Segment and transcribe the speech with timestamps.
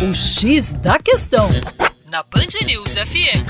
[0.00, 1.50] O X da Questão,
[2.08, 3.42] na Band News FM.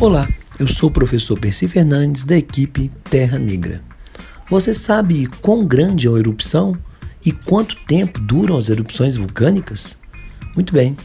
[0.00, 3.80] Olá, eu sou o professor Percy Fernandes, da equipe Terra Negra.
[4.50, 6.76] Você sabe quão grande é uma erupção
[7.24, 9.96] e quanto tempo duram as erupções vulcânicas?
[10.52, 10.96] Muito bem,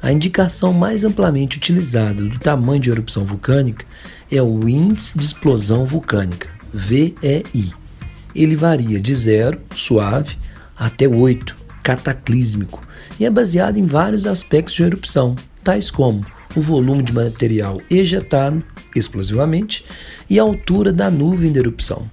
[0.00, 3.84] a indicação mais amplamente utilizada do tamanho de erupção vulcânica
[4.30, 7.70] é o Índice de Explosão Vulcânica, VEI.
[8.34, 10.38] Ele varia de 0, suave,
[10.74, 12.80] até 8, cataclísmico,
[13.18, 18.62] e é baseado em vários aspectos de erupção, tais como o volume de material ejetado
[18.94, 19.84] explosivamente
[20.28, 22.10] e a altura da nuvem de erupção.